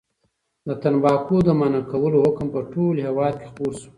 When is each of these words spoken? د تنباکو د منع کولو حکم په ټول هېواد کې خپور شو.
د 0.67 0.69
تنباکو 0.81 1.35
د 1.47 1.49
منع 1.59 1.81
کولو 1.91 2.17
حکم 2.25 2.47
په 2.55 2.61
ټول 2.73 2.95
هېواد 3.05 3.33
کې 3.39 3.47
خپور 3.51 3.71
شو. 3.79 3.89